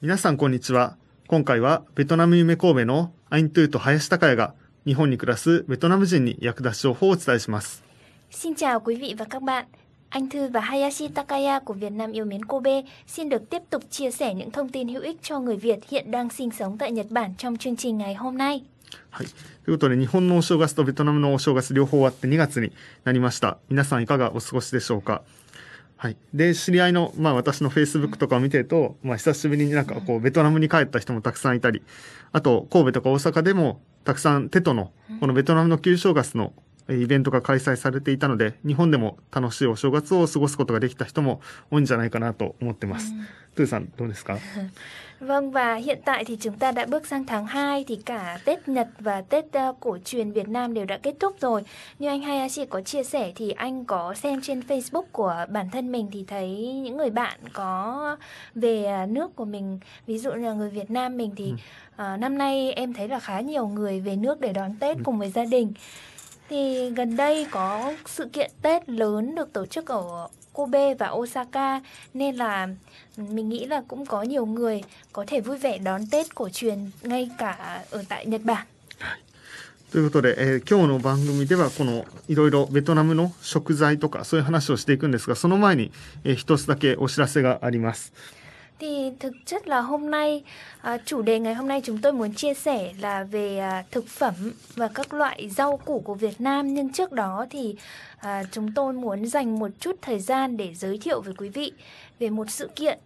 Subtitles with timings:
[0.00, 0.96] 皆さんこんにちは。
[1.26, 4.54] 今回はベトナム夢神戸のアイントゥーと林孝也が
[4.86, 7.82] 日本に暮らすベトナム人に役立つ情報をお伝えします。
[8.30, 9.66] Xin chào quý vị và các bạn.
[10.10, 13.82] Anh Thư và Hayashi Takaya của Việt Nam yêu mến Kobe xin được tiếp tục
[13.90, 16.92] chia sẻ những thông tin hữu ích cho người Việt hiện đang sinh sống tại
[16.92, 18.60] Nhật Bản trong chương trình ngày hôm nay.
[19.10, 19.26] はい。
[19.64, 22.72] ということで、日本のお正月とベトナムのお正月両方終わって2月に
[23.04, 23.58] なりました。
[23.68, 25.22] 皆さんいかがお過ごしでしょうか
[26.00, 26.16] はい。
[26.32, 31.82] で、知り合いの、まあ私の Facebook とかを見てると、まあ久しぶりになんかこう、ベトナムに帰った人もたくさんいたり、
[32.30, 41.41] あと、神戸とか大阪でも、たくさんテトの、このベトナムの旧正月のえーイベントが開催されていたので、日本でも楽しいお正月を過ごすことができた人も
[41.71, 43.13] 多いんじゃないかなと思ってます。
[43.55, 44.37] トゥー さん、どうですか
[45.19, 48.67] Vâng và hiện tại thì chúng ta đã bước sang tháng 2 thì cả Tết
[48.67, 51.63] Nhật và Tết ờ, cổ truyền Việt Nam đều đã kết thúc rồi.
[51.99, 55.91] Như anh Hayashi có chia sẻ thì anh có xem trên Facebook của bản thân
[55.91, 58.17] mình thì thấy những người bạn có
[58.55, 61.53] về ờ, nước của mình, ví dụ như là người Việt Nam mình thì
[61.95, 65.19] ờ, năm nay em thấy là khá nhiều người về nước để đón Tết cùng
[65.19, 65.73] với gia đình.
[66.49, 71.81] Thì gần đây có sự kiện Tết lớn được tổ chức ở Kobe và Osaka
[72.13, 72.67] nên là
[73.17, 74.81] mình nghĩ là cũng có nhiều người
[75.13, 78.65] có thể vui vẻ đón Tết cổ truyền ngay cả ở tại Nhật Bản.
[79.93, 85.91] ということで、えー今日の番組ではこのいろいろベトナムの食材とかそういう話をしていくんですが、その前に、
[86.23, 88.11] えー一つだけお知らせがあります。
[88.79, 90.43] Thì thực chất là hôm nay
[90.81, 94.07] à, chủ đề ngày hôm nay chúng tôi muốn chia sẻ là về à, thực
[94.07, 94.33] phẩm
[94.75, 97.75] và các loại rau củ của Việt Nam nhưng trước đó thì
[98.17, 101.71] à, chúng tôi muốn dành một chút thời gian để giới thiệu với quý vị
[102.19, 102.99] về một sự kiện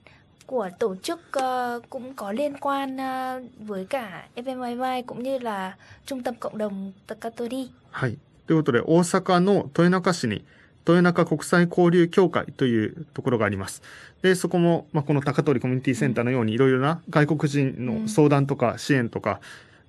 [0.48, 5.76] của tổ chức ờ, cũng có liên quan ờ, với cả FMYY cũng như là
[6.06, 7.70] trung tâm cộng đồng Takatori.
[7.92, 8.18] はい。
[8.46, 10.44] ということで、大阪の豊中市に、
[10.87, 13.83] 豊中国際交流協会というところがあります。
[14.23, 19.41] で、そこも、まあ、この高通りコミュニティセンターのようにいろいろな外国人の相談とか支援とか、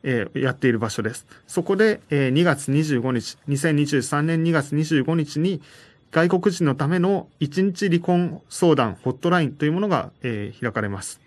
[0.03, 1.25] えーやっている場所です。
[1.47, 5.61] そこで、えー2月25日、2023年2月25日に、
[6.11, 11.20] 外国人のための1日離婚相談ホットラインというものが、えー開かれます。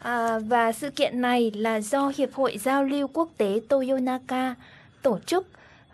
[0.00, 4.54] À, và sự kiện này là do Hiệp hội Giao lưu Quốc tế Toyonaka
[5.02, 5.46] tổ chức.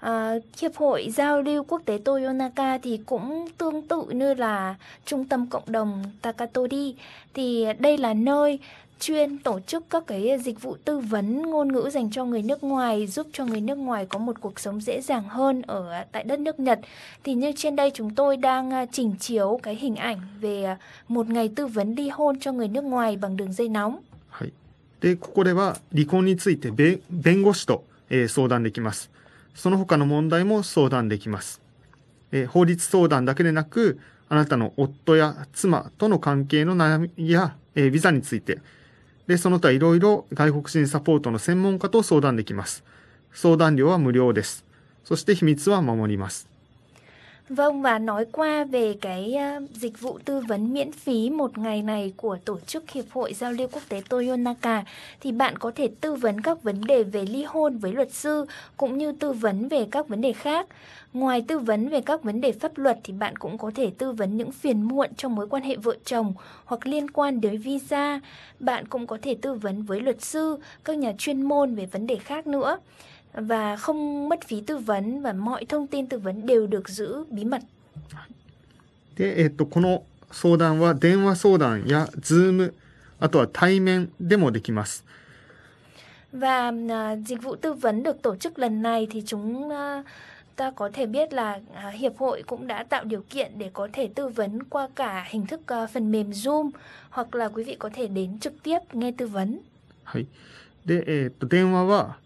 [0.04, 4.76] À, Hiệp hội Giao lưu Quốc tế Toyonaka thì cũng tương tự như là
[5.06, 6.96] Trung tâm Cộng đồng Takatori.
[7.34, 8.60] Thì đây là nơi
[9.00, 12.64] chuyên tổ chức các cái dịch vụ tư vấn ngôn ngữ dành cho người nước
[12.64, 16.24] ngoài giúp cho người nước ngoài có một cuộc sống dễ dàng hơn ở tại
[16.24, 16.80] đất nước Nhật
[17.24, 20.78] thì như trên đây chúng tôi đang à, trình chiếu cái hình ảnh về à,
[21.08, 24.00] một ngày tư vấn ly hôn cho người nước ngoài bằng đường dây nóng
[24.30, 24.54] はい。
[25.02, 29.10] で、ここでは離婚についてべ弁護士と、えー相談できます。
[29.55, 31.63] その他の問題も相談できます。
[32.33, 33.99] え法律相談だけでなく、
[34.29, 38.61] あなたの夫や妻との関係の悩みや、えビザについて、
[39.27, 42.85] で、その他いろいろ外国人サポートの専門家と相談できます。
[43.33, 44.65] 相談料は無料です。
[45.05, 46.54] そして秘密は守ります。
[47.49, 52.13] Vâng và nói qua về cái ờ, dịch vụ tư vấn miễn phí một ngày này
[52.17, 54.85] của tổ chức Hiệp hội Giao lưu Quốc tế Toyonaka
[55.21, 58.47] thì bạn có thể tư vấn các vấn đề về ly hôn với luật sư
[58.77, 60.67] cũng như tư vấn về các vấn đề khác.
[61.13, 64.13] Ngoài tư vấn về các vấn đề pháp luật thì bạn cũng có thể tư
[64.13, 66.33] vấn những phiền muộn trong mối quan hệ vợ chồng
[66.65, 68.21] hoặc liên quan đến visa.
[68.61, 72.07] Bạn cũng có thể tư vấn với luật sư, các nhà chuyên môn về vấn
[72.07, 72.79] đề khác nữa
[73.34, 77.24] và không mất phí tư vấn và mọi thông tin tư vấn đều được giữ
[77.30, 77.62] bí mật.
[79.16, 82.74] で、えっと、この相談は電話相談やズーム、
[83.20, 85.04] あとは対面でもできます。
[86.32, 90.04] Và à, dịch vụ tư vấn được tổ chức lần này thì chúng à,
[90.56, 93.88] ta có thể biết là à, hiệp hội cũng đã tạo điều kiện để có
[93.94, 96.70] thể tư vấn qua cả hình thức à, phần mềm Zoom
[97.10, 99.60] hoặc là quý vị có thể đến trực tiếp nghe tư vấn.
[100.04, 100.28] はい。
[100.86, 102.18] で、えーっと、電話は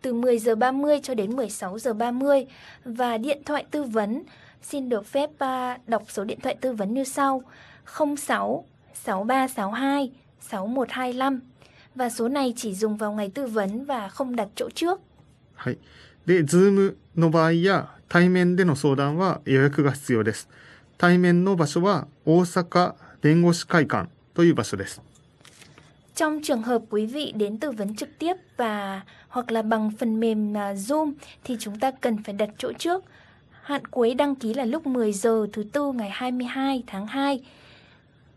[0.03, 2.47] từ 10 giờ 30 cho đến 16 giờ 30
[2.85, 4.23] và điện thoại tư vấn
[4.62, 7.43] xin được phép à, đọc số điện thoại tư vấn như sau
[8.17, 8.64] 06
[8.94, 11.41] 6362 6125
[11.94, 15.00] và số này chỉ dùng vào ngày tư vấn và không đặt chỗ trước.
[15.55, 15.79] はい。
[16.26, 20.49] で、ズームの場合や対面での相談は予約が必要です。
[20.99, 25.00] 対面の場所は大阪弁護士会館という場所です。
[26.14, 30.20] Trong trường hợp quý vị đến tư vấn trực tiếp và hoặc là bằng phần
[30.20, 31.12] mềm à, Zoom
[31.44, 33.05] thì chúng ta cần phải đặt chỗ trước.
[33.62, 37.43] Hạn cuối đăng ký là lúc 10 giờ thứ tư ngày 22 tháng 2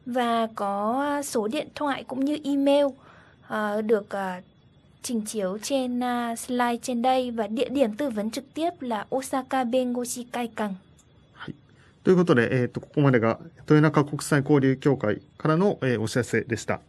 [0.05, 4.43] và có số điện thoại cũng như email uh, được uh,
[5.01, 9.05] trình chiếu trên uh, slide trên đây và địa điểm tư vấn trực tiếp là
[9.15, 10.75] Osaka Bengoshi Kaikan.
[12.03, 13.39] ということで、えー、とここまでが
[13.69, 16.79] 豊中国際交流協会からの、えー、お知らせでした。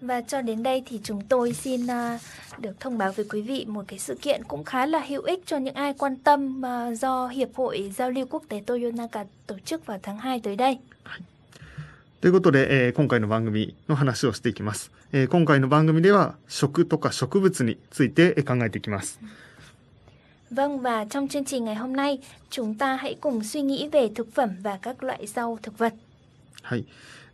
[0.00, 2.20] và cho đến đây thì chúng tôi xin uh,
[2.58, 5.40] được thông báo với quý vị một cái sự kiện cũng khá là hữu ích
[5.46, 9.58] cho những ai quan tâm uh, do Hiệp hội Giao lưu Quốc tế Toyonaka tổ
[9.64, 10.78] chức vào tháng 2 tới đây.
[12.20, 15.28] ということで、えー、今回の番組の話をしていきます、えー。
[15.28, 19.20] 今回の番組では食とか植物について考えていきます。
[20.50, 22.18] Vâng và trong chương trình ngày hôm nay,
[22.50, 25.94] chúng ta hãy cùng suy nghĩ về thực phẩm và các loại rau thực vật.
[26.62, 26.84] はい。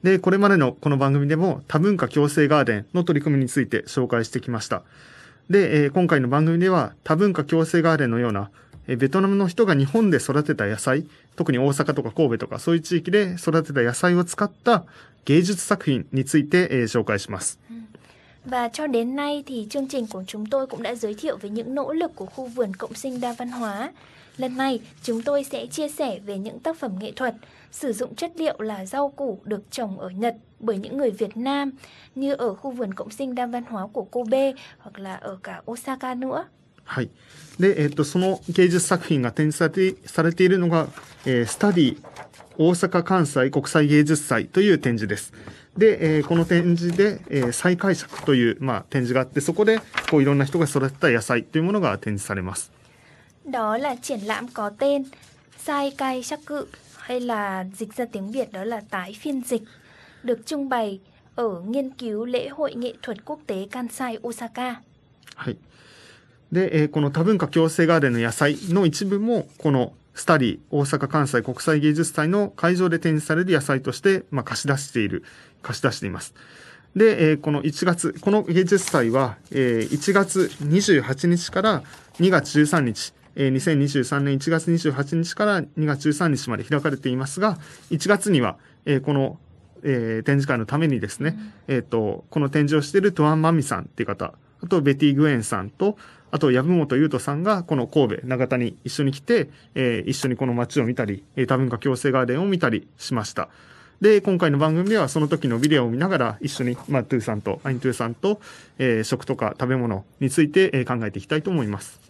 [0.03, 4.83] で、これまでのこの番組でも多文化共生ガーデンの取り組みについて紹介してきました。
[5.49, 8.51] で、えー今回の番組では多文化共生ガーデンのような、
[8.89, 11.07] ベトナムの人が日本で育てた野菜、
[11.37, 14.85] 特に大阪とか神戸とかそういう地域で育てた野菜を使った
[15.25, 17.59] 芸術作品について、えー紹介します。
[18.45, 21.75] Và cho đến nay thì chương trình của chúng tôi cũng đã giới thiệu về những
[21.75, 23.93] nỗ lực của khu vườn cộng sinh đa văn hóa.
[24.38, 27.36] Lần này chúng tôi sẽ chia sẻ về những tác phẩm nghệ thuật
[27.72, 31.38] sử dụng chất liệu là rau củ được trồng ở Nhật bởi những người Việt
[31.38, 31.72] Nam
[32.16, 35.62] như ở khu vườn cộng sinh đa văn hóa của Kobe hoặc là ở cả
[35.72, 36.46] Osaka nữa.
[36.88, 37.10] はい。
[37.60, 40.88] で、えっ、と、その芸術作品が展示されてされているのが、
[41.26, 41.98] えースタディ
[42.58, 45.34] 大阪関西国際芸術祭という展示です。
[45.78, 49.80] で、えーこの展示で、えー再解釈という、まあ、展示があって、そこで、
[50.10, 52.72] こう、いろんな人が育てた野菜というものが展示されます。
[53.45, 55.05] Đó là triển lãm có tên
[55.59, 56.67] Sai cai sắc cự
[56.97, 59.63] hay là dịch ra tiếng Việt đó là tái phiên dịch
[60.23, 61.01] được trưng bày
[61.35, 64.75] ở nghiên cứu lễ hội nghệ thuật quốc tế Kansai Osaka.
[65.37, 65.57] はい。
[66.53, 75.25] で、えーこの多文化共生ガーデンの野菜の一部も、このスタディ大阪関西国際芸術祭の会場で展示される野菜として、まあ、貸し出している、
[75.63, 76.35] 貸し出しています。
[76.95, 81.83] で、えーこの1月、この芸術祭は、えー1月28日から
[82.21, 87.59] 2月13日、えー2023年1月28日から2月13日まで開かれていますが、
[87.91, 89.39] 1月には、えーこの、
[89.83, 91.37] えー展示会のためにですね、
[91.69, 95.97] えっ、と、この展示をしているトワン・マミさんっていう方、あとベティ・グエンさんと、
[96.31, 103.49] あと籔本優斗さんがこの神戸、長田に一緒に来て、えー一緒にこの街を見たり、えー多文化共生ガーデンを見たりしました。
[104.01, 108.41] で、今回の番組ではその時のビデオを見ながら一緒に、まあ、トゥーさんと、アイントゥーさんと、
[108.79, 112.02] えー食とか食べ物について、えー考えていきたいと思います。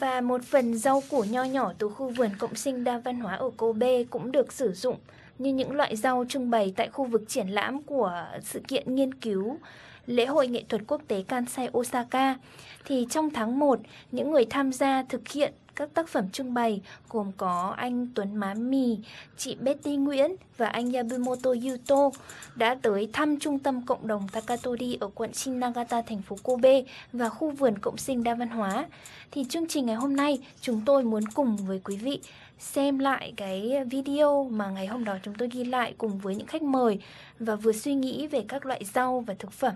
[0.00, 3.34] Và một phần rau củ nho nhỏ từ khu vườn cộng sinh đa văn hóa
[3.34, 4.96] ở Kobe cũng được sử dụng
[5.38, 9.14] như những loại rau trưng bày tại khu vực triển lãm của sự kiện nghiên
[9.14, 9.58] cứu
[10.06, 12.36] lễ hội nghệ thuật quốc tế Kansai Osaka.
[12.84, 13.80] Thì trong tháng 1,
[14.12, 16.80] những người tham gia thực hiện các tác phẩm trưng bày
[17.10, 18.98] gồm có anh Tuấn Má Mì,
[19.36, 22.10] chị Betty Nguyễn và anh Yabumoto Yuto
[22.54, 26.82] đã tới thăm trung tâm cộng đồng Takatori ở quận Shinagata, thành phố Kobe
[27.12, 28.86] và khu vườn cộng sinh đa văn hóa.
[29.30, 32.20] Thì chương trình ngày hôm nay chúng tôi muốn cùng với quý vị
[32.58, 36.46] xem lại cái video mà ngày hôm đó chúng tôi ghi lại cùng với những
[36.46, 36.98] khách mời
[37.38, 39.74] và vừa suy nghĩ về các loại rau và thực phẩm.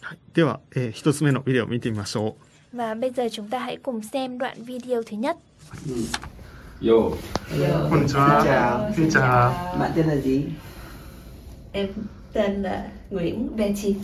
[0.00, 2.36] はい、では、えー一つ目のビデオを見てみましょ
[2.72, 5.36] Và bây giờ chúng ta hãy cùng xem đoạn video thứ nhất.
[6.80, 7.90] Yo, う。
[7.90, 8.44] こんにちは。
[8.44, 8.94] chào.
[8.94, 9.76] こんにちは。
[9.78, 10.44] Bạn tên là gì?
[11.72, 11.88] Em
[12.32, 13.96] tên là Nguyễn Betty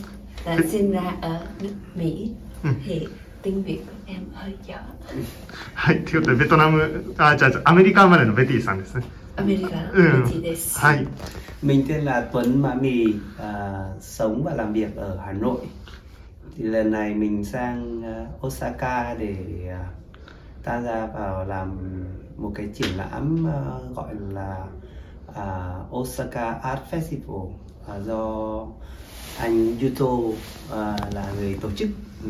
[0.45, 2.31] là sinh ra ở nước Mỹ
[2.63, 2.69] Ừ.
[3.43, 4.77] thì tiếng Việt của em hơi dở
[5.73, 9.03] はい、ということで、ベトナム、あ、じゃあ、じゃあアメリカ生まれのベティさんですね。
[9.37, 10.23] America Ừ.
[10.23, 11.07] Betty Des はい。
[11.61, 13.05] Mình tên là Tuấn Mã Mì,
[13.39, 15.59] à, sống và làm việc ở Hà Nội.
[16.57, 19.35] Thì lần này mình sang à, Osaka để
[19.69, 19.85] à,
[20.63, 21.77] tham gia vào làm
[22.37, 23.59] một cái triển lãm à,
[23.95, 24.57] gọi là
[25.35, 27.51] à, Osaka Art Festival
[27.87, 28.65] à, do
[29.39, 30.07] anh Yuto
[30.71, 31.89] à, là người tổ chức.
[32.23, 32.29] Ừ.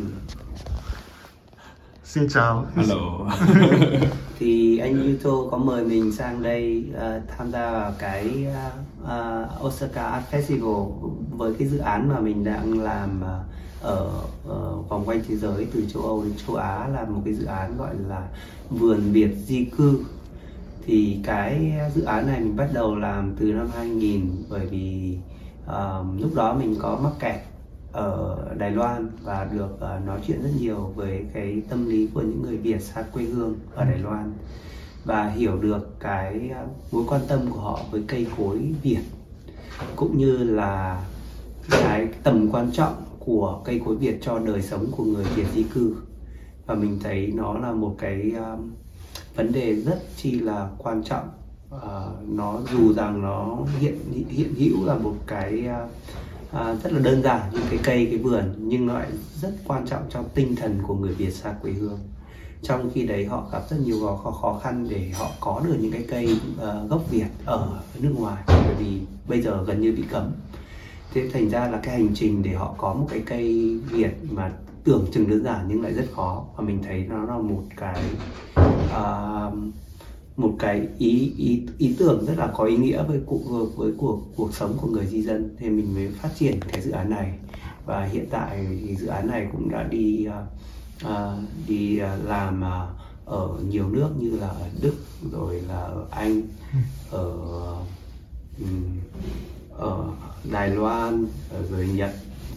[2.11, 2.67] Xin chào.
[2.77, 3.31] hello.
[4.39, 8.47] thì anh Yuto có mời mình sang đây ờ, tham gia vào cái
[9.05, 10.91] ờ, Osaka Art Festival
[11.31, 13.45] với cái dự án mà mình đang làm ờ,
[13.83, 14.11] ở,
[14.49, 17.45] ờ, vòng quanh thế giới từ châu Âu đến châu Á là một cái dự
[17.45, 18.29] án gọi là
[18.71, 20.05] vườn Việt di cư
[20.87, 25.17] thì cái dự án này mình bắt đầu làm từ năm 2000 bởi vì
[25.67, 27.50] ờ, lúc đó mình có mắc kẹt
[27.93, 32.21] ở Đài Loan và được uh, nói chuyện rất nhiều với cái tâm lý của
[32.21, 34.33] những người Việt xa quê hương ở Đài Loan
[35.05, 39.01] và hiểu được cái ờ, mối quan tâm của họ với cây cối Việt
[39.97, 41.05] cũng như là
[41.71, 45.63] cái tầm quan trọng của cây cối Việt cho đời sống của người Việt di
[45.63, 45.97] cư.
[46.67, 48.71] Và mình thấy nó là một cái um,
[49.37, 51.29] vấn đề rất chi là quan trọng.
[51.75, 55.91] Uh, nó dù rằng nó hiện hiện hữu là một cái uh,
[56.53, 59.09] À, rất là đơn giản những cái cây cái vườn nhưng nó lại
[59.41, 61.99] rất quan trọng trong tinh thần của người Việt xa quê hương.
[62.63, 65.93] Trong khi đấy họ gặp rất nhiều khó, khó khăn để họ có được những
[65.93, 68.43] cái cây uh, gốc Việt ở nước ngoài.
[68.47, 70.33] Bởi vì bây giờ gần như bị cấm.
[71.15, 74.53] Thế thành ra là cái hành trình để họ có một cái cây Việt mà
[74.85, 76.45] tưởng chừng đơn giản nhưng lại rất khó.
[76.57, 78.03] Và mình thấy nó là một cái
[78.85, 79.55] uh,
[80.41, 84.23] một cái ý ý ý tưởng rất là có ý nghĩa với cuộc với cuộc
[84.37, 85.57] cuộc sống của người di dân.
[85.59, 87.39] Thì mình mới phát triển cái dự án này.
[87.87, 91.11] Và hiện tại thì dự án này cũng đã đi uh,
[91.69, 94.95] đi uh, làm uh, ở nhiều nước như là ở Đức
[95.33, 96.43] rồi là ở Anh
[97.11, 97.33] ở
[98.61, 98.99] um,
[99.79, 100.09] ở
[100.53, 102.11] Đài Loan ở rồi Nhật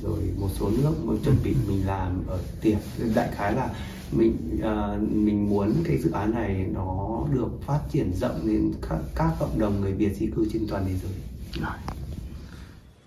[0.04, 0.94] rồi một số nước.
[1.06, 2.80] Mới chuẩn bị mình làm ở tiệp
[3.16, 3.75] đại khái là
[4.12, 8.99] mình uh, mình muốn cái dự án này nó được phát triển rộng đến các,
[9.14, 11.12] các cộng đồng người Việt di cư trên toàn thế giới.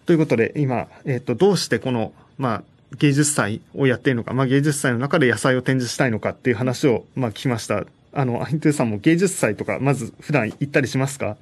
[0.05, 2.63] ということで今、えっとどうしてこの、まあ、
[2.97, 11.37] 芸術祭をやっているのか、まあ、芸術祭の中で野菜を展示したいのかっていう話を、まあ、聞きましたあのアイントゥさんも芸術祭とかまず普段行ったりしますか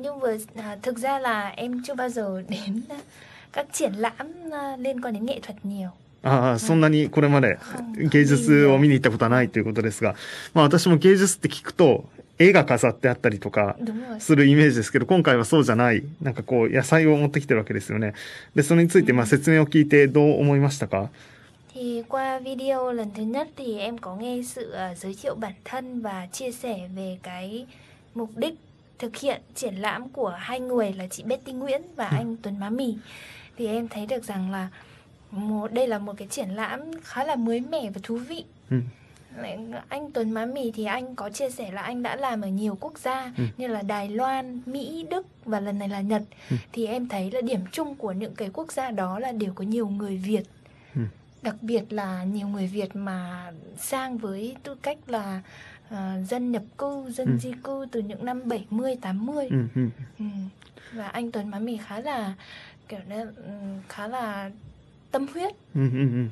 [0.00, 2.82] nhưng vừa à, thực ra là em chưa bao giờ đến
[3.52, 5.88] các triển lãm à, liên quan đến nghệ thuật nhiều
[6.23, 7.57] ああ、そんなにこれまで
[7.97, 10.15] 芸術を見に行ったことはないということですが、
[10.53, 12.05] まあ私も芸術って聞くと、
[12.37, 13.75] 絵が飾ってあったりとか
[14.19, 18.13] するイメージですけど、今回はそうじゃない、なんかこう野菜を持ってきてるわけですよね。
[18.55, 21.09] で、それについてまあ説明を聞いてどう思いましたか
[21.73, 25.53] Thì qua video lần thứ nhất thì em có nghe sự uh, giới thiệu bản
[25.65, 27.65] thân và chia sẻ về cái
[28.15, 28.53] mục đích
[28.99, 32.69] thực hiện triển lãm của hai người là chị Betty Nguyễn và anh Tuấn Má
[32.69, 32.95] Mì.
[33.57, 34.69] Thì em thấy được rằng là
[35.31, 38.77] một đây là một cái triển lãm khá là mới mẻ và thú vị ừ.
[39.89, 42.77] anh Tuấn Má Mì thì anh có chia sẻ là anh đã làm ở nhiều
[42.79, 43.43] quốc gia ừ.
[43.57, 46.55] như là Đài Loan, Mỹ, Đức và lần này là Nhật ừ.
[46.71, 49.63] thì em thấy là điểm chung của những cái quốc gia đó là đều có
[49.63, 50.43] nhiều người Việt
[50.95, 51.01] ừ.
[51.41, 55.41] đặc biệt là nhiều người Việt mà sang với tư cách là
[55.87, 57.37] uh, dân nhập cư, dân ừ.
[57.41, 59.57] di cư từ những năm 70, 80 ừ.
[59.75, 59.87] Ừ.
[60.19, 60.25] Ừ.
[60.93, 62.33] và anh Tuấn Má Mì khá là
[62.87, 63.33] kiểu nên
[63.89, 64.49] khá là
[65.11, 65.55] tâm huyết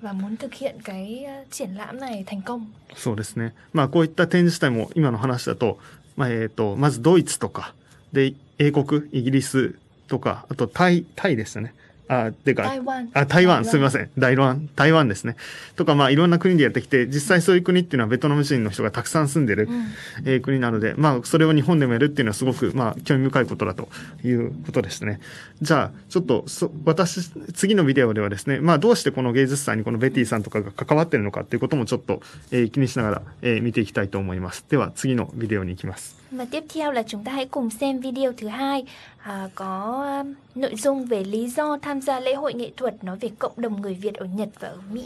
[0.01, 2.65] và muốn thực hiện cái triển lãm này thành công.
[2.95, 3.53] そうですね。
[3.73, 5.79] まあこういった展示自体も今の話だと、
[6.15, 7.73] まあえっ、ー、とまずドイツとか
[8.13, 9.75] で英国、イギリス
[10.07, 11.73] とかあとタイタイでしたね。
[12.07, 13.09] あ、てか、台湾。
[13.13, 14.09] あ、台湾、すみません。
[14.17, 15.35] 台湾、台湾ですね。
[15.75, 19.85] とか、まあ、いろんな国でやってきて、実際そういう国っていうのはベトナム人の人がたくさん住んでる、うん、
[20.25, 23.89] えー、国なので、まあ、それを日本でもやるっていうのはすごく、まあ、興味深いことだと
[24.23, 25.19] いうことですね。
[25.61, 32.21] じゃあ、ちょっと、そ、私、次のビデオではですね、まあ、どうしてこの芸術祭にこのベティさんとかが関わってるのかっていうこともちょっと、
[32.51, 34.65] えー、気にしながら、えー、見ていきたいと思います。
[34.69, 36.16] では、次のビデオに行きます。
[36.30, 38.84] Và tiếp theo là chúng ta hãy cùng xem video thứ hai
[39.18, 43.16] à, có um, nội dung về lý do tham gia lễ hội nghệ thuật nói
[43.20, 45.02] về cộng đồng người Việt ở Nhật và ở Mỹ.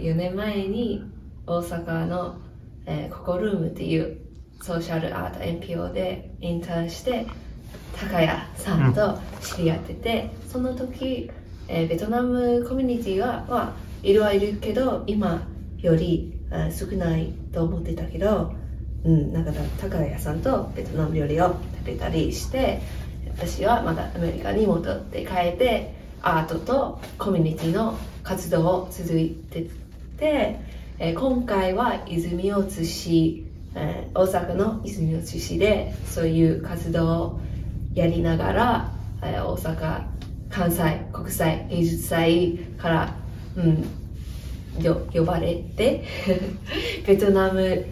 [0.00, 1.02] 4年前に
[1.46, 2.34] 大阪の、
[2.86, 4.18] えー、ココルームっていう
[4.60, 7.26] ソーシャルアート NPO でインターンして
[8.00, 11.30] 高谷さんと知り合ってて、うん、その時、
[11.68, 15.42] えー、ベトナムコミュニティは、まあ、いるはいるけど今
[15.78, 18.52] より、えー、少ないと思ってたけど
[19.05, 22.81] うん、なんか高谷さんとベトナム料理を食べたりして
[23.27, 29.67] 私はまたアメリカに戻って帰ってアートとコミュニティの活動を続いて
[30.17, 30.59] て、
[30.99, 33.45] えー、今回は泉大津市、
[33.75, 37.39] えー、大阪の泉大津市でそういう活動を
[37.93, 38.91] やりながら、
[39.21, 40.03] えー、大阪
[40.49, 43.15] 関西国際芸術祭から、
[43.57, 46.05] うん、よ呼ばれて
[47.05, 47.85] ベトナム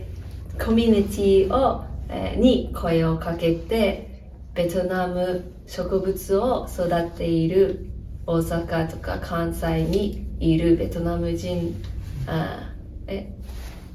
[0.60, 7.86] コミュニティを、えー、に声をかけてベトナム植物を育てている
[8.26, 11.82] 大阪とか関西にいるベトナム人
[12.28, 12.74] あ
[13.08, 13.32] え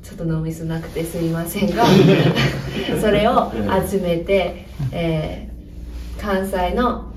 [0.03, 1.85] ちょっと脳みそなくてすみませんが
[3.01, 3.51] それを
[3.89, 7.13] 集めて、えー、関西の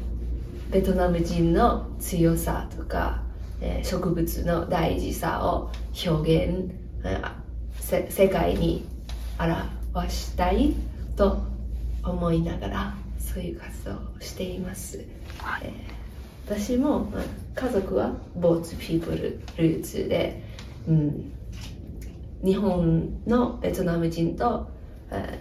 [0.71, 3.21] ベトナム人の強さとか、
[3.61, 5.69] えー、植物の大事さを
[6.03, 6.71] 表現、
[7.03, 8.88] えー、世界に
[9.39, 10.75] 表したい
[11.15, 11.41] と
[12.03, 15.05] 思いながらそういう活動をしています、
[15.37, 17.11] はい、えー、私も
[17.55, 20.43] 家族はボーツピープルルーツで、
[20.87, 21.31] うん、
[22.43, 24.69] 日本のベトナム人と、
[25.11, 25.39] え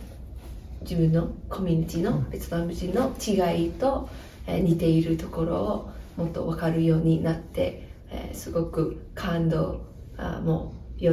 [0.81, 4.09] ー、自分のコミュニティのベトナム人の違いと、
[4.47, 7.63] えー、似ているところをもっと分かるようになって、
[8.11, 9.83] ええーすごく感動
[10.17, 11.09] あもう喜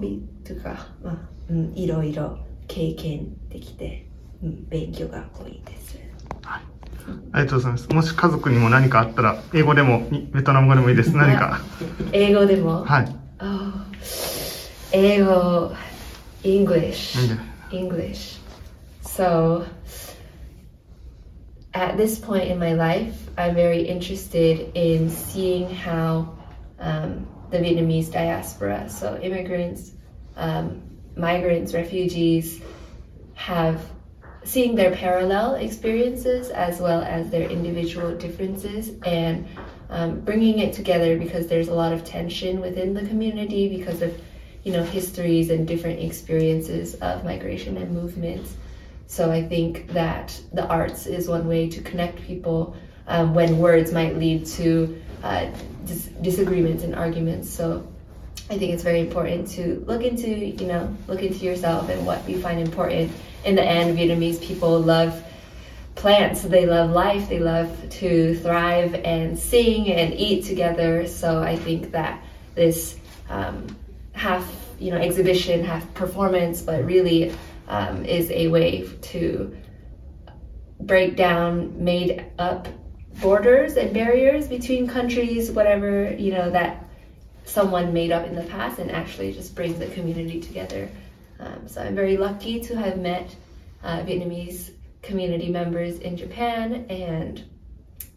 [0.00, 4.06] びとか、まあうん、いろいろ経験できて、
[4.42, 5.98] うん、勉強が多いです。
[7.32, 7.88] ありがとうございます。
[7.88, 11.16] もし家族にも何かあったら、英語でも、にベトナム語でもいいです。
[11.16, 11.60] 何か。
[12.12, 13.16] 英語でも、はい。
[13.40, 13.88] Oh,
[14.92, 15.74] 英語
[16.42, 17.18] English
[17.70, 18.38] English
[19.02, 19.66] so
[21.74, 26.38] at this point in my life I'm very interested in seeing how
[26.80, 28.88] um, the Vietnamese diaspora.
[28.88, 29.92] So immigrants
[30.36, 30.82] um,
[31.16, 32.60] migrants refugees
[33.34, 33.84] have
[34.44, 39.46] seeing their parallel experiences as well as their individual differences and
[39.90, 44.18] um, bringing it together because there's a lot of tension within the community because of
[44.62, 48.54] you know histories and different experiences of migration and movements.
[49.06, 52.76] So i think that the arts is one way to connect people
[53.08, 55.46] um, when words might lead to uh,
[55.84, 57.86] dis- disagreements and arguments so
[58.50, 62.26] I think it's very important to look into, you know, look into yourself and what
[62.26, 63.12] you find important.
[63.44, 65.22] In the end, Vietnamese people love
[65.96, 71.06] plants, they love life, they love to thrive and sing and eat together.
[71.06, 72.22] So I think that
[72.54, 72.98] this
[73.28, 73.66] um,
[74.12, 77.34] half, you know, exhibition, half performance, but really
[77.68, 79.54] um, is a way to
[80.80, 82.66] break down made up
[83.20, 86.84] borders and barriers between countries, whatever, you know, that
[87.44, 90.88] someone made up in the past and actually just bring the community together.
[91.40, 93.34] Um, so I'm very lucky to have met
[93.82, 94.70] uh, Vietnamese
[95.02, 97.42] community members in Japan and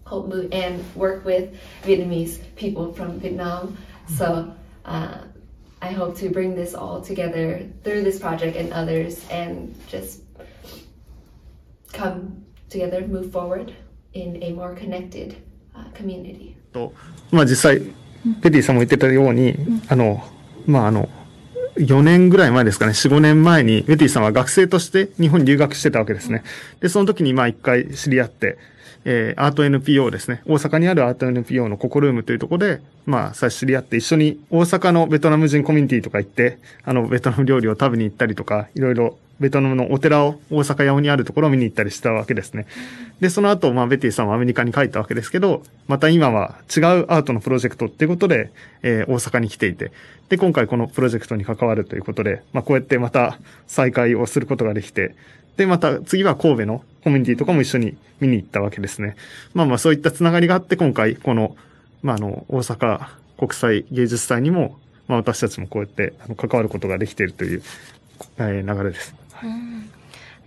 [0.05, 3.77] hope move and work with Vietnamese people from Vietnam.
[4.07, 4.53] So
[4.85, 5.19] uh,
[5.81, 10.21] I hope to bring this all together through this project and others and just
[11.93, 13.73] come together, move forward
[14.13, 15.35] in a more connected
[15.75, 16.55] uh, community.
[16.71, 16.93] と、
[17.31, 17.81] まあ実際、
[18.41, 19.55] ペティさんも言ってたように、
[19.87, 20.23] あの、
[20.65, 21.09] まああの、
[21.77, 26.43] 4年ぐらい前ですかね、4、5年前に、ベティさんは学生として日本に留学してたわけですね。
[26.79, 28.57] で、その時にまあ一回知り合って、
[29.03, 30.41] えー、アート NPO ですね。
[30.45, 42.67] 大阪にあるアート NPO のココルームというところで、まあ、最初知り合って一緒に大阪のベトナム人コミュニティとか行って、あの、ベトナム料理を食べに行ったりとか、いろいろベトナムのお寺を大阪八尾にあるところを見に行ったりしたわけですね。
[43.19, 48.51] で、その後、まあ、ベティさんはアメリカに帰ったわけですけど、また今は違うアートのプロジェクトっていうことで、
[48.83, 49.91] えー大阪に来ていて、
[50.29, 55.15] で、今回このプロジェクトに関わるということで、まあ、こうやってまた再会をすることができて、
[55.57, 59.15] で、また次は神戸のコミュニティとかも一緒に見に行ったわけですね。
[59.53, 61.55] まあまあそういったつながりがあって今回この、
[62.03, 64.77] まああの、大阪国際芸術祭にも、
[65.07, 67.61] まあ私たちもこうやって関わることができているという、
[68.37, 69.20] えー流れです。
[69.41, 69.49] Ừ.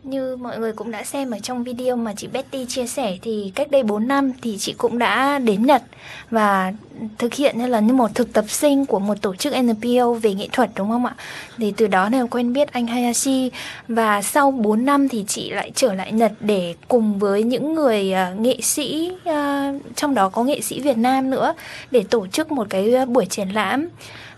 [0.04, 3.52] Như mọi người cũng đã xem ở trong video mà chị Betty chia sẻ thì
[3.54, 5.82] cách đây 4 năm thì chị cũng đã đến Nhật
[6.30, 6.72] và
[7.18, 10.34] thực hiện như là như một thực tập sinh của một tổ chức NPO về
[10.34, 11.14] nghệ thuật đúng không ạ?
[11.56, 13.50] Thì từ đó nên quen biết anh Hayashi
[13.88, 18.14] và sau 4 năm thì chị lại trở lại Nhật để cùng với những người
[18.32, 21.54] uh, nghệ sĩ uh, trong đó có nghệ sĩ Việt Nam nữa
[21.90, 23.88] để tổ chức một cái buổi triển lãm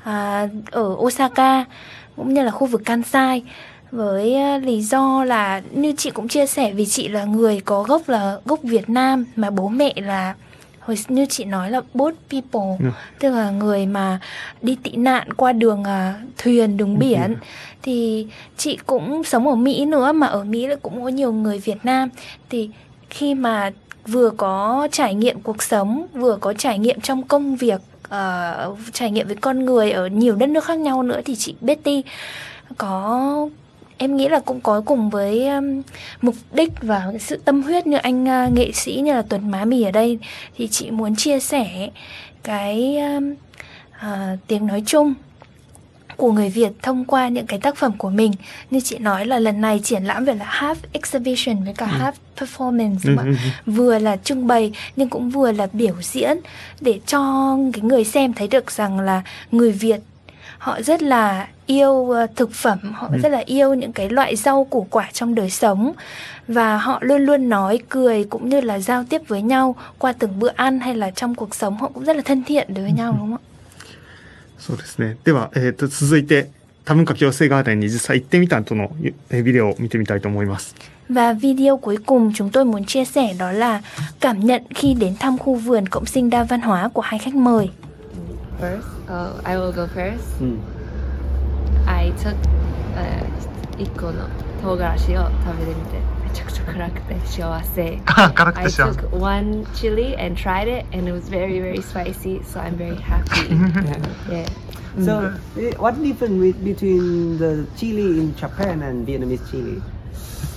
[0.03, 1.65] uh, ở Osaka
[2.17, 3.43] cũng như là khu vực Kansai
[3.91, 7.83] với ờ, lý do là như chị cũng chia sẻ vì chị là người có
[7.83, 10.35] gốc là gốc Việt Nam mà bố mẹ là
[10.81, 12.91] hồi như chị nói là boat people Ừ.
[13.19, 14.19] tức là người mà
[14.63, 17.35] đi tị nạn qua đường à, thuyền đường biển.
[17.83, 21.59] thì chị cũng sống ở Mỹ nữa mà ở Mỹ lại cũng có nhiều người
[21.59, 22.09] Việt Nam.
[22.51, 22.71] Thì
[23.11, 23.71] khi mà
[24.07, 29.11] vừa có trải nghiệm cuộc sống vừa có trải nghiệm trong công việc ờ, trải
[29.11, 32.03] nghiệm với con người ở nhiều đất nước khác nhau nữa thì chị Betty
[32.79, 33.49] có
[33.99, 35.83] em nghĩ là cũng có cùng với um,
[36.23, 39.65] mục đích và sự tâm huyết như anh uh, nghệ sĩ như là Tuấn Má
[39.65, 40.19] Mì ở đây.
[40.57, 41.91] Thì chị muốn chia sẻ
[42.43, 43.35] cái um,
[43.99, 45.15] à, tiếng nói chung
[46.17, 48.33] của người Việt thông qua những cái tác phẩm của mình.
[48.71, 52.13] Như chị nói là lần này triển lãm về là half exhibition với cả half
[52.39, 53.33] performance Ừ, mà ừ,
[53.67, 56.37] vừa là trưng bày nhưng cũng vừa là biểu diễn
[56.81, 60.01] để cho cái người xem thấy được rằng là người Việt
[60.58, 63.18] họ rất là yêu ờ, thực phẩm họ Ừ.
[63.24, 65.94] rất là yêu những cái loại rau củ quả trong đời sống
[66.48, 70.40] và họ luôn luôn nói cười cũng như là giao tiếp với nhau qua từng
[70.40, 72.92] bữa ăn hay là trong cuộc sống họ cũng rất là thân thiện đối với
[72.94, 73.42] nhau đúng không ạ
[74.60, 75.18] そうですね。
[75.24, 76.48] では、えっ、と、続いて、
[76.86, 78.92] 多文化共生ガーデンに実際行ってみたとの
[79.32, 80.76] えービデオを見てみたいと思います。
[81.10, 83.82] Và video cuối cùng chúng tôi muốn chia sẻ đó là
[84.20, 87.36] cảm nhận khi đến thăm khu vườn cộng sinh đa văn hóa của hai khách
[87.36, 87.70] mời.
[88.62, 90.42] First, oh, I will go first.
[90.42, 90.60] うん、
[91.86, 92.36] I took
[93.78, 94.28] 1個の
[94.62, 98.02] 唐辛子を食べてみてめちゃくちゃ 辛くて幸せ。
[98.06, 102.42] 辛く I て 幸せ took one chili and tried it, and it was very, very spicy.
[102.44, 103.54] So I'm very happy.
[104.32, 104.48] yeah.
[105.00, 109.82] So, eh, what difference with, between the chili in Japan and Vietnamese chili?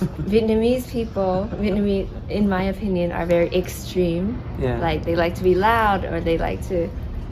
[0.27, 4.41] Vietnamese people, Vietnamese, in my opinion, are very extreme.
[4.59, 4.77] Yeah.
[4.79, 6.89] Like they like to be loud, or they like to,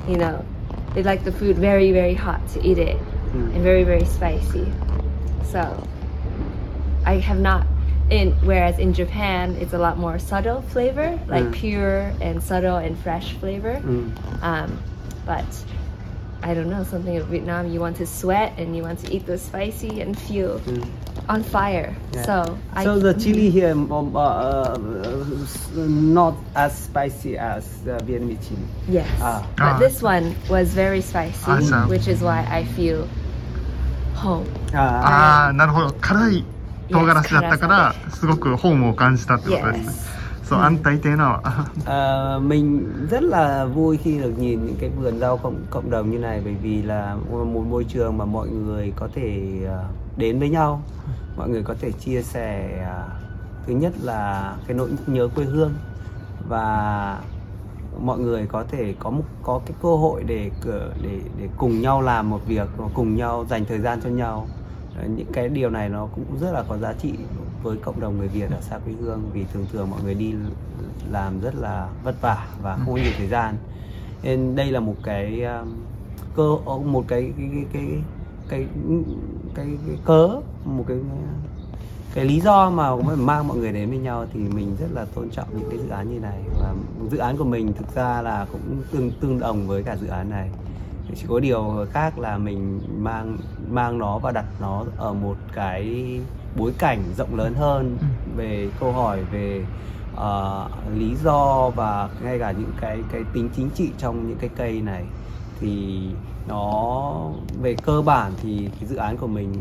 [0.07, 0.45] you know,
[0.94, 2.98] they like the food very, very hot to eat it,
[3.32, 3.54] Mm.
[3.54, 4.66] and very, very spicy.
[5.44, 5.86] So,
[7.04, 7.66] I have not.
[8.10, 11.52] In whereas in Japan, it's a lot more subtle flavor, like Mm.
[11.52, 13.80] pure and subtle and fresh flavor.
[13.84, 14.12] Mm.
[14.42, 14.78] Um,
[15.26, 15.44] but
[16.47, 19.25] I don't know, something of Vietnam, you want to sweat and you want to eat
[19.25, 20.83] the spicy and feel Mm.
[21.29, 21.95] on fire.
[22.11, 22.23] Yeah.
[22.25, 24.77] So, I, So the chili here um, uh, uh,
[25.77, 28.67] not as spicy as the Vietnamese chili.
[28.89, 29.41] yes, Ah.
[29.55, 29.79] but Ah.
[29.79, 31.87] this one was very spicy, Awesome.
[31.87, 33.07] which is why I feel
[34.15, 34.45] home.
[34.73, 36.45] Ah, ああなるほど辛い
[36.91, 40.16] 唐辛子だったからすごくホームを感じたってことですね Yes.
[40.50, 41.52] sao ăn thấy thế nào ạ?
[41.86, 46.10] à, mình rất là vui khi được nhìn những cái vườn rau cộng cộng đồng
[46.10, 49.78] như này bởi vì là một môi trường mà mọi người có thể à,
[50.16, 50.82] đến với nhau,
[51.36, 53.06] mọi người có thể chia sẻ à,
[53.66, 55.74] thứ nhất là cái nỗi nhớ quê hương
[56.48, 57.18] và
[58.00, 60.50] mọi người có thể có một có cái cơ hội để
[61.02, 64.46] để để cùng nhau làm một việc và cùng nhau dành thời gian cho nhau.
[65.16, 67.14] Những cái điều này nó cũng rất là có giá trị
[67.62, 70.34] với cộng đồng người Việt ở xa quê hương vì thường thường mọi người đi
[71.10, 73.56] làm rất là vất vả và không có nhiều thời gian.
[74.22, 75.74] Nên đây là một cái um,
[76.36, 77.86] cơ một cái cái cái cái
[78.48, 78.66] cái,
[79.54, 80.98] cái, cái cớ một cái
[82.14, 85.04] cái lý do mà cũng mang mọi người đến với nhau thì mình rất là
[85.14, 86.42] tôn trọng những cái dự án như này.
[86.60, 86.74] Và
[87.10, 90.30] dự án của mình thực ra là cũng tương tương đồng với cả dự án
[90.30, 90.50] này.
[91.16, 93.36] Chỉ có điều khác là mình mang
[93.70, 96.04] mang nó và đặt nó ở một cái
[96.58, 97.98] bối cảnh rộng lớn hơn
[98.36, 99.64] về câu hỏi về
[100.16, 104.50] ờ, lý do và ngay cả những cái cái tính chính trị trong những cái
[104.56, 105.04] cây này.
[105.60, 106.00] Thì
[106.48, 107.12] nó
[107.62, 109.54] về cơ bản thì cái dự án của mình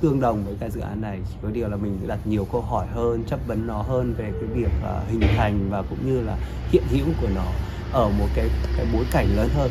[0.00, 1.18] tương đồng với cái dự án này.
[1.28, 4.32] Chỉ có điều là mình đặt nhiều câu hỏi hơn chất vấn nó hơn về
[4.32, 6.36] cái việc ờ, hình thành và cũng như là
[6.70, 7.44] hiện hữu của nó
[7.92, 9.70] ở một cái cái bối cảnh lớn hơn.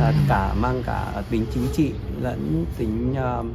[0.00, 3.46] À, cả mang cả tính chính trị lẫn tính uh,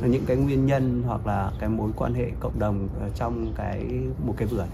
[0.00, 3.84] những cái nguyên nhân hoặc là cái mối quan hệ cộng đồng ở trong cái
[4.24, 4.66] một cái vườn.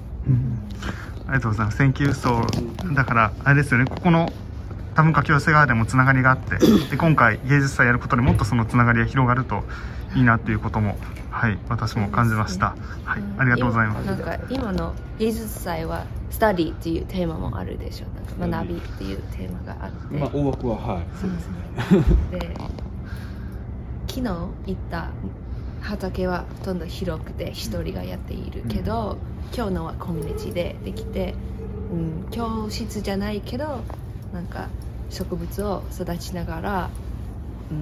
[1.27, 4.29] ありがとうございます Thank you そうだからあれですよねここの
[4.95, 6.59] 多文化共生側でもつながりがあって。
[6.91, 9.63] で今回芸術祭やることでもっとそのつながりが広がると
[10.15, 10.97] いいなということも
[11.31, 12.77] はい私も感じました。
[13.05, 14.07] はいありがとうございます。
[14.07, 18.07] なんか今の芸術祭はスタディっていうテーマもあるでしょ。
[18.39, 21.03] なんか学びっていうテーマがあって、まあ、大枠ははい。
[21.19, 22.39] そうですね。
[22.39, 22.57] で
[24.13, 25.09] 昨日行った
[25.81, 29.17] 畑はほとんど広くて一人がやっているけど、
[29.57, 31.35] 今日のはコミュニティでできて、
[31.91, 33.81] うん、教室じゃないけど
[34.35, 34.69] なんか
[35.09, 36.91] 植物を育ちながら、
[37.71, 37.75] う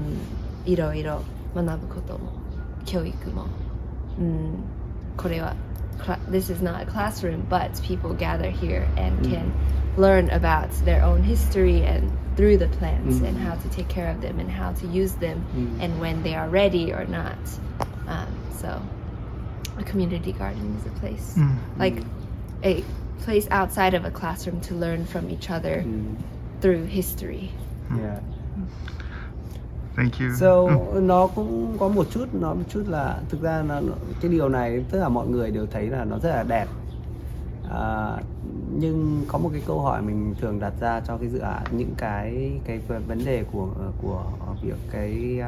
[0.68, 1.24] ん、いろいろ
[1.56, 2.32] 学ぶことも
[2.86, 3.46] 教育も、
[4.20, 4.54] うん、
[5.16, 5.56] これは
[6.30, 9.50] This is not a classroom but people gather here and can
[9.98, 13.26] learn about their own history and through the plants Mm.
[13.28, 15.80] and how to take care of them and how to use them Mm.
[15.82, 17.38] and when they are ready or not.
[18.06, 18.26] Um,
[18.62, 18.68] so,
[19.78, 21.50] a community garden is a place, うん
[21.84, 22.02] like
[22.62, 22.82] a
[23.24, 25.90] place outside of a classroom to learn from each other Ừ.
[26.60, 27.48] through history.
[27.98, 28.20] Yeah.
[29.96, 31.00] Thank you So Ừ.
[31.00, 34.48] nó cũng có một chút nó một chút là thực ra là nó- cái điều
[34.48, 36.66] này tất cả mọi người đều thấy là nó rất là đẹp
[37.70, 38.16] à,
[38.78, 41.94] nhưng có một cái câu hỏi mình thường đặt ra cho cái dự án những
[41.96, 43.68] cái cái vấn đề của
[44.02, 44.24] của
[44.62, 45.40] việc cái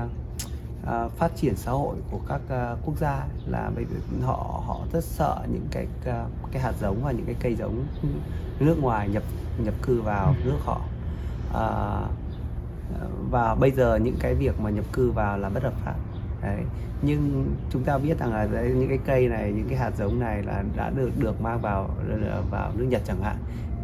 [0.86, 4.80] à, phát triển xã hội của các à, quốc gia là bây giờ họ họ
[4.92, 7.86] rất sợ những cái à, cái hạt giống và những cái cây giống
[8.60, 9.22] nước ngoài nhập
[9.64, 10.80] nhập cư vào nước họ.
[11.54, 12.00] À,
[13.30, 15.94] và bây giờ những cái việc mà nhập cư vào là bất hợp pháp
[16.42, 16.62] đấy.
[17.02, 20.20] Nhưng chúng ta biết rằng là đấy, những cái cây này những cái hạt giống
[20.20, 21.90] này là đã được được mang vào
[22.50, 23.36] vào nước Nhật chẳng hạn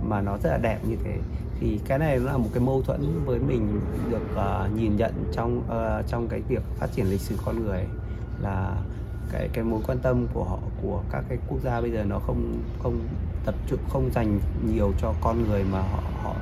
[0.02, 1.18] mà nó rất là đẹp như thế.
[1.60, 5.12] Thì cái này nó là một cái mâu thuẫn với mình được uh, nhìn nhận
[5.32, 7.84] trong uh, trong cái việc phát triển lịch sử con người
[8.40, 8.76] là
[9.32, 12.18] cái cái mối quan tâm của họ của các cái quốc gia bây giờ nó
[12.18, 13.00] không không
[13.44, 14.40] tập trung không dành
[14.72, 16.34] nhiều cho con người mà họ họ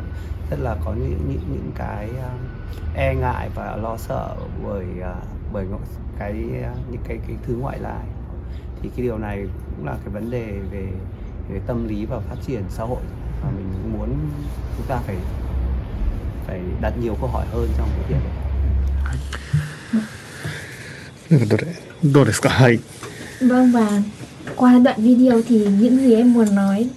[0.51, 2.56] rất là có những những những cái uh,
[2.95, 5.15] e ngại và lo sợ bởi à,
[5.53, 5.65] bởi
[6.19, 8.05] cái à, những cái cái thứ ngoại lai.
[8.83, 10.89] Thì cái điều này cũng là cái vấn đề về
[11.49, 13.03] về tâm lý và phát triển xã hội.
[13.43, 14.17] Và mình muốn
[14.77, 15.17] chúng ta phải
[16.47, 18.33] phải đặt nhiều câu hỏi hơn trong cái việc này.
[23.41, 24.03] Vâng và
[24.57, 26.91] qua đoạn video thì những gì em muốn nói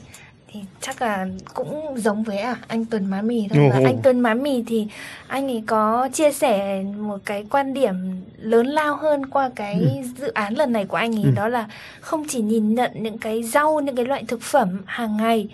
[0.82, 3.70] chắc là cũng giống với à, anh Tuấn Má Mì thôi.
[3.74, 4.88] Và anh Tuấn Má Mì thì
[5.28, 7.96] anh ấy có chia sẻ một cái quan điểm
[8.38, 10.08] lớn lao hơn qua cái ừ.
[10.18, 11.32] dự án lần này của anh ấy ừ.
[11.36, 11.68] đó là
[12.02, 15.48] không chỉ nhìn nhận những cái rau, những cái loại thực phẩm hàng ngày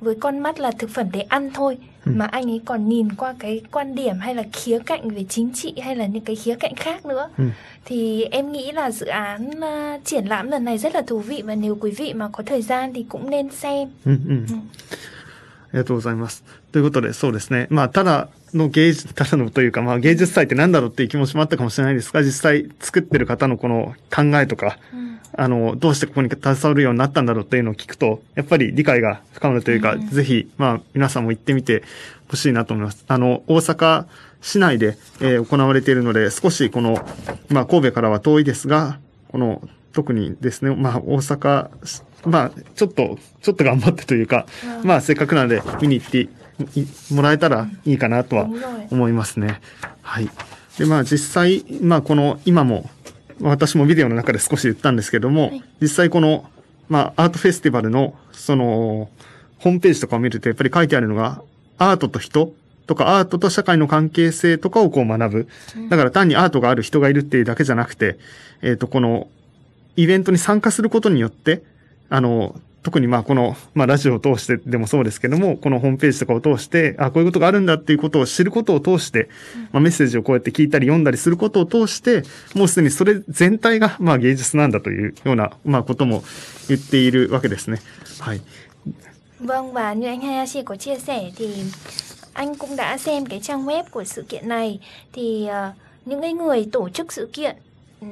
[0.00, 2.12] với con mắt là thực phẩm để ăn thôi ừ.
[2.16, 5.50] mà anh ấy còn nhìn qua cái quan điểm hay là khía cạnh về chính
[5.54, 7.44] trị hay là những cái khía cạnh khác nữa ừ.
[7.84, 11.42] thì em nghĩ là dự án uh, triển lãm lần này rất là thú vị
[11.44, 13.88] và nếu quý vị mà có thời gian thì cũng nên xem.
[14.04, 14.36] Ừ, ừ.
[14.48, 14.56] Ừ.
[15.72, 16.44] ありがとうございます。
[16.70, 17.66] ということで、そうですね。
[17.70, 31.83] まあ、ただの芸術、ただのというか、まあ、芸術祭って何だろうっていう気持ちもあったかもしれないですが、実際作ってる方のこの考えとか、うん、 あの、どうしてここに携わるようになったんだろうっていうのを聞くと、やっぱり理解が深まるというか、うん、ぜひ、まあ、皆さんも行ってみて
[32.29, 33.05] ほしいなと思います。
[33.07, 34.05] あの、大阪
[34.41, 37.05] 市内で、えー、行われているので、少しこの、
[37.49, 39.61] まあ、神戸からは遠いですが、この、
[39.93, 41.69] 特にですね、まあ、大阪、
[42.25, 44.45] まあ、ちょっと、ちょっと頑張ってというか、
[44.81, 46.29] うん、まあ、せっかくなので見に行って
[47.13, 48.47] もらえたらいいかなとは
[48.91, 49.61] 思いますね。
[50.01, 50.29] はい。
[50.77, 52.89] で、まあ、実際、まあ、この、今も、
[53.41, 56.49] 私もビデオの中で少し言ったんですけども、はい、実際この、
[56.89, 59.09] まあ、アートフェスティバルの、その、
[59.59, 61.41] ホームページとかを見ると、やっぱり書いてあるのが、
[61.77, 62.53] アートと人
[62.85, 65.47] とか、アートと社会の関係性とかをこう学ぶ。
[65.89, 68.17] だから単にアートがある人がいるっていうだけじゃなくて、
[68.61, 69.27] えっ、ー、と、この、
[69.95, 71.63] イベントに参加することによって、
[72.09, 79.27] あの、特にまあこの、まあラジオを通してでもそうですけども、このホームページとかを通して、あ、こういうことがあるんだっていうことを知ることを通して、
[79.73, 82.23] まあメッセージをこうやって聞いたり読んだりすることを通して、
[82.55, 86.23] もうすでにそれ全体がまあ芸術なんだというような、まあことも
[86.69, 87.81] 言っているわけですね。
[88.21, 88.41] はい。
[89.39, 91.63] Vâng và như anh Hayashi có chia sẻ thì
[92.33, 94.79] anh cũng đã xem cái trang web của sự kiện này
[95.13, 97.55] thì uh, những cái người tổ chức sự kiện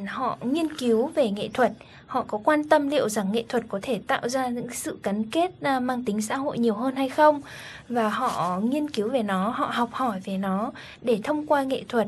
[0.07, 1.71] họ nghiên cứu về nghệ thuật
[2.07, 5.23] họ có quan tâm liệu rằng nghệ thuật có thể tạo ra những sự gắn
[5.23, 7.41] kết à, mang tính xã hội nhiều hơn hay không?
[7.89, 11.83] Và họ nghiên cứu về nó, họ học hỏi về nó để thông qua nghệ
[11.89, 12.07] thuật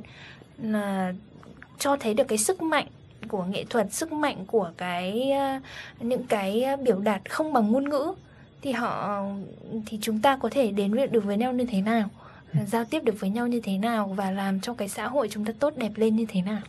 [0.57, 1.13] là
[1.79, 2.87] cho thấy được cái sức mạnh
[3.27, 5.61] của nghệ thuật, sức mạnh của cái à,
[5.99, 8.13] những cái biểu đạt không bằng ngôn ngữ.
[8.61, 9.21] Thì họ,
[9.85, 12.09] thì chúng ta có thể đến được với nhau như thế nào?
[12.65, 15.45] Giao tiếp được với nhau như thế nào và làm cho cái xã hội chúng
[15.45, 16.61] ta tốt đẹp lên như thế nào?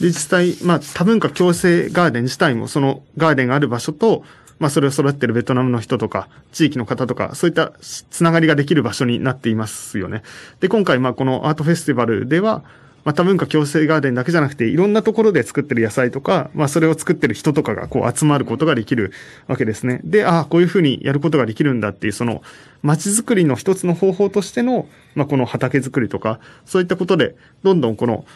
[0.00, 4.24] で、実際、まあ、多文化共生ガーデン自体も、そのガーデンがある場所と、
[4.58, 10.22] まあ、それを育ってるベトナムの人とか、地域の方とか、そういったつながりができる場所になっていますよね。
[10.60, 12.62] で、今回、まあ、このアートフェスティバルでは、
[13.08, 19.14] まあ、多文化共生ガーデンだけじゃなくて、いろんなところで作ってる野菜とか、まあ、それを作ってる人とかがこう集まることができる
[19.46, 20.02] わけですね。
[20.04, 22.42] で、ああ、こういうふうにやることができるんだっていう、その、
[22.82, 28.26] 街づくりの一つの方法としての、まあ、この畑づくりとか、そういったことで、どんどんこの、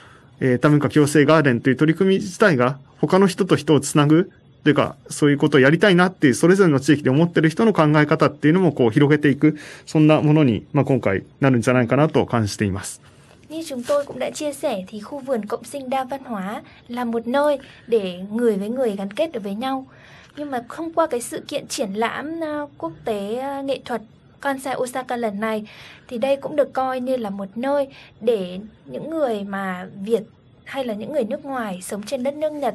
[0.40, 4.30] えー、多文化共生ガーデンという取り組み自体が他の人と人をつなぐ
[4.64, 13.11] というか、そういうことをやりたいなっていう、それぞれの地域で思ってる人の考え方っていうのもこう広げていく、そんなものに、まあ、今回なるんじゃないかなと感じています。
[13.52, 17.04] Như chúng tôi cũng đã chia sẻ thì khu vườn cộng sinh đa văn hóa là
[17.04, 19.86] một nơi để người với người gắn kết được với nhau.
[20.36, 24.02] Nhưng mà thông qua cái sự kiện triển lãm à, quốc tế à, nghệ thuật
[24.40, 25.66] Kansai Osaka lần này
[26.08, 27.88] thì đây cũng được coi như là một nơi
[28.20, 30.22] để những người mà Việt
[30.64, 32.74] hay là những người nước ngoài sống trên đất nước Nhật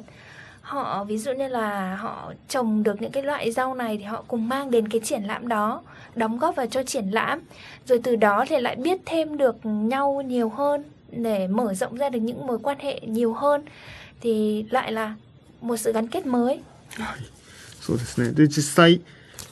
[0.67, 4.25] họ ví dụ như là họ trồng được những cái loại rau này thì họ
[4.29, 5.83] cùng mang đến cái triển lãm đó
[6.15, 7.41] đóng góp vào cho triển lãm
[7.87, 12.09] rồi từ đó thì lại biết thêm được nhau nhiều hơn để mở rộng ra
[12.09, 13.63] được những mối quan hệ nhiều hơn
[14.21, 15.15] thì lại là
[15.61, 16.61] một sự gắn kết mới.
[17.83, 18.33] そうですね。
[18.33, 19.01] で、実際、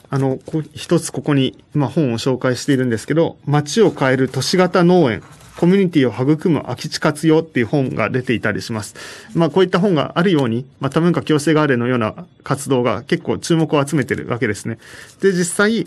[0.09, 0.39] あの、
[0.73, 5.21] 一つここに、まあ、本を紹介しているんですけど、街を変える都市型農園、
[5.58, 8.94] コミュニティを育む空き地活用っていう本が出ていたりします。
[9.34, 12.14] まあ、こういった本があるように、まあ、多文化共生ガーデンのような
[12.44, 14.78] 活動が結構注目を集めてるわけですね。
[15.20, 15.84] で、実際、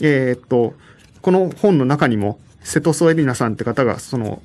[0.00, 0.74] えー、っと、
[1.22, 4.42] この本の中にも、瀬戸添エリナさんって方が、その、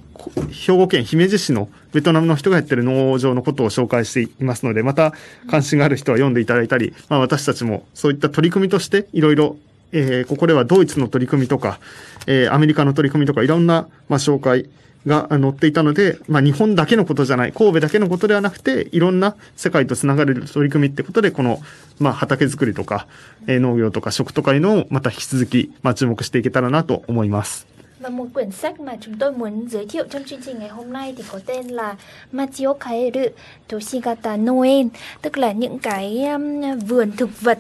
[0.51, 5.13] 兵庫県姫路市のベトナムの人がやってる農場のことを紹介していますので、また
[5.49, 9.57] 関心がある人は読んでいただいたり、まあ私たちもそういった取り組みとしていろいろ、
[9.91, 11.80] えー、ここではドイツの取り組みとか、
[12.27, 14.69] えー、アメリカの取り組みとかいろんな、まあ、紹介
[15.06, 21.60] が載っていたので、まあ日本だけのことじゃない、神戸だけのことではなくて、いろんな世界とつながれる取り組みってことで、この、
[21.99, 23.08] まあ畑作りとか、
[23.47, 27.67] えー、農業とか食とかいうのをまた引き続き、まあ注目していけたらなと思います。
[28.01, 31.13] Và một quyển sách mà chúng tôi muốn giới thiệu trong chương trình ngày hôm nay
[31.17, 31.95] thì có tên là
[32.32, 33.27] Machio Kaeru
[33.69, 34.89] Toshigata Noen,
[35.21, 37.60] tức là những cái um, vườn thực vật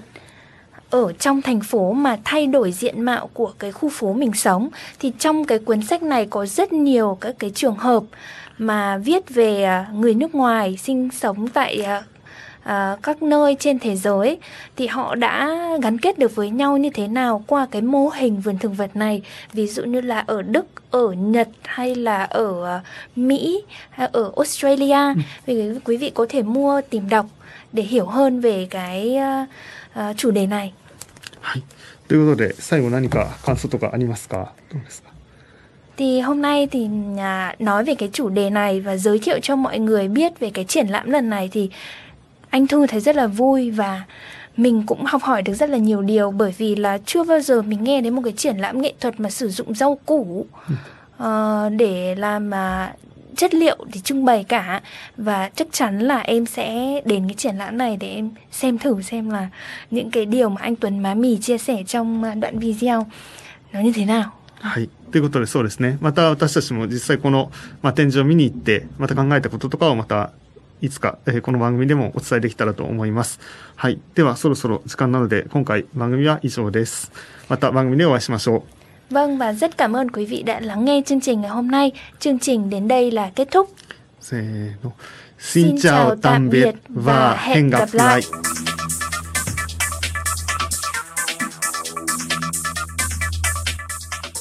[0.91, 4.69] ở trong thành phố mà thay đổi diện mạo của cái khu phố mình sống
[4.99, 8.03] thì trong cái cuốn sách này có rất nhiều các cái trường hợp
[8.57, 12.03] mà viết về uh, người nước ngoài sinh sống tại uh,
[12.63, 14.37] à, các nơi trên thế giới.
[14.75, 18.41] Thì họ đã gắn kết được với nhau như thế nào qua cái mô hình
[18.41, 19.21] vườn thực vật này?
[19.53, 22.81] Ví dụ như là ở Đức ở Nhật hay là ở à,
[23.15, 25.21] Mỹ hay ở Australia.
[25.45, 27.25] Vì quý vị có thể mua tìm đọc
[27.73, 29.45] để hiểu hơn về cái à,
[29.93, 30.73] à, chủ đề này
[31.40, 31.62] はい。
[32.08, 35.10] ということで、最後何か感想とかありますかどうですか
[35.96, 36.88] Thì hôm nay thì
[37.18, 40.50] à, nói về cái chủ đề này và giới thiệu cho mọi người biết về
[40.50, 41.70] cái triển lãm lần này thì
[42.50, 44.04] anh Thu thấy rất là vui và
[44.56, 47.62] mình cũng học hỏi được rất là nhiều điều bởi vì là chưa bao giờ
[47.62, 50.46] mình nghe đến một cái triển lãm nghệ thuật mà sử dụng rau củ
[51.18, 52.94] ờ, để làm à,
[53.40, 54.82] chất liệu để trưng bày cả
[55.16, 59.02] và chắc chắn là em sẽ đến cái triển lãm này để em xem thử
[59.02, 59.48] xem là
[59.90, 63.06] những cái điều mà anh Tuấn Má Mì chia sẻ trong à, đoạn video
[63.72, 64.32] nó như thế nào.
[64.60, 64.88] はい。
[65.12, 65.98] ということで、そうですね。
[66.00, 67.50] また私たちも実際この、
[67.82, 70.32] まあ、展示を見に行って、また考えたこととかをまた、
[70.80, 73.38] いつか、えーこの番組でもお伝えできたらと思います。
[73.76, 74.00] はい。
[74.14, 77.12] では、そろそろ時間なので、今回番組は以上です。
[77.48, 78.79] また番組でお会いしましょう。
[79.11, 81.91] Vâng và rất cảm ơn quý vị đã lắng nghe chương trình ngày hôm nay.
[82.19, 83.69] Chương trình đến đây là kết thúc.
[84.21, 84.91] せーの。
[85.39, 88.21] Xin chào tạm biệt và hẹn gặp lại.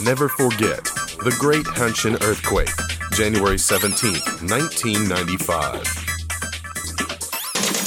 [0.06, 0.82] Never forget
[1.24, 2.72] the Great Hanshin Earthquake,
[3.12, 5.82] January 17, 1995.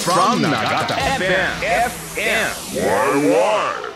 [0.05, 1.61] From Nagata FM.
[2.15, 3.92] FM.